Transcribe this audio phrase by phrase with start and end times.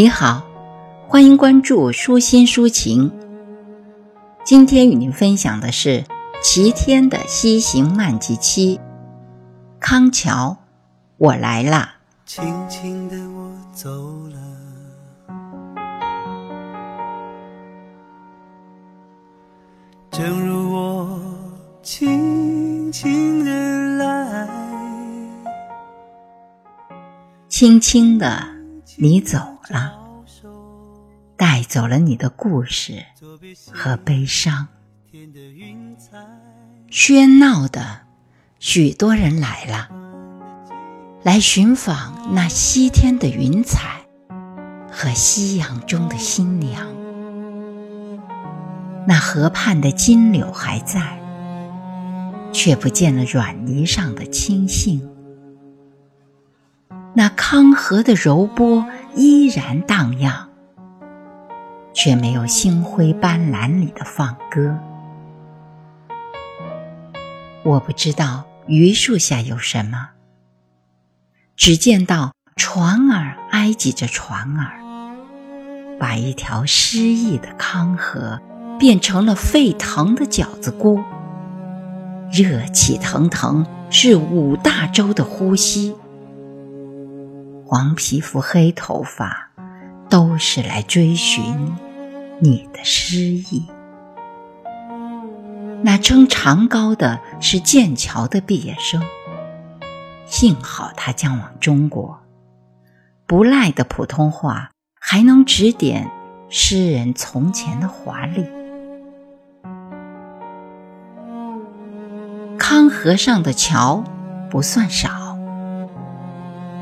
[0.00, 0.42] 你好，
[1.06, 3.12] 欢迎关注舒心抒情。
[4.42, 6.06] 今天与您分享的是
[6.42, 8.80] 齐天的西行漫记七。
[9.78, 10.56] 康桥，
[11.18, 11.96] 我来啦。
[12.24, 13.90] 轻轻的我走
[14.28, 14.38] 了，
[20.10, 21.20] 正如我
[21.82, 23.50] 轻轻的
[23.98, 24.48] 来，
[27.50, 28.48] 轻轻的
[29.02, 29.38] 你走
[29.70, 29.98] 了，
[31.34, 33.02] 带走了你的故事
[33.72, 34.68] 和悲伤。
[36.90, 38.00] 喧闹的
[38.58, 39.88] 许多人来了，
[41.22, 44.02] 来寻访那西天的云彩
[44.92, 46.86] 和夕阳中的新娘。
[49.08, 51.18] 那河畔的金柳还在，
[52.52, 55.08] 却不见了软泥上的青杏。
[57.12, 60.48] 那康河的柔波依然荡漾，
[61.92, 64.78] 却没有星辉斑斓里的放歌。
[67.64, 70.10] 我不知道榆树下有什么，
[71.56, 74.78] 只见到船儿挨挤着船儿，
[75.98, 78.40] 把一条失意的康河
[78.78, 81.04] 变成了沸腾的饺子锅，
[82.32, 85.94] 热气腾腾，是五大洲的呼吸。
[87.72, 89.50] 黄皮肤黑头发，
[90.08, 91.72] 都是来追寻
[92.40, 93.64] 你的诗意。
[95.84, 99.00] 那称长高的是剑桥的毕业生，
[100.26, 102.18] 幸好他将往中国，
[103.24, 106.10] 不赖的普通话还能指点
[106.48, 108.44] 诗人从前的华丽。
[112.58, 114.02] 康河上的桥
[114.50, 115.29] 不算少。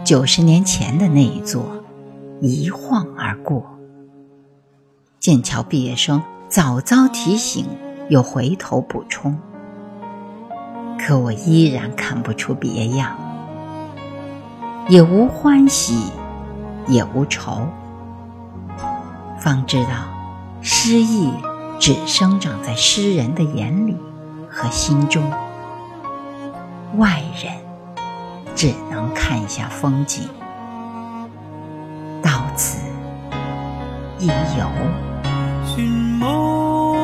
[0.09, 1.63] 九十年前的那一座，
[2.41, 3.63] 一晃而过。
[5.21, 7.67] 剑桥毕业生早早提醒，
[8.09, 9.37] 又回头补充，
[10.99, 13.19] 可我依然看不出别样，
[14.89, 16.05] 也无欢喜，
[16.87, 17.69] 也无愁。
[19.39, 19.91] 方知道，
[20.63, 21.31] 诗意
[21.79, 23.95] 只生长在诗人的眼里
[24.49, 25.23] 和心中，
[26.97, 27.68] 外人。
[28.59, 30.29] 只能看一下风景，
[32.21, 32.81] 到此
[34.19, 34.69] 一游。
[35.65, 36.97] 寻梦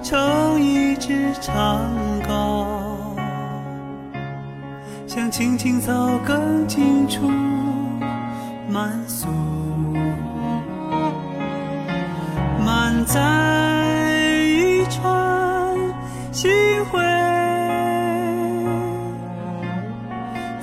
[0.00, 1.80] 成一支长
[2.22, 2.64] 篙，
[5.08, 5.92] 像青青草
[6.24, 7.28] 根尽处
[8.70, 9.26] 满诉，
[12.64, 13.47] 满载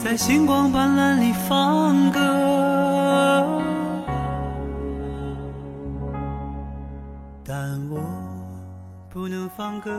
[0.06, 2.20] 在星光斑斓里放歌，
[7.44, 8.00] 但我
[9.10, 9.92] 不能放歌，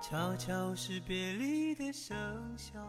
[0.00, 2.14] 悄悄是别离的笙
[2.56, 2.80] 箫。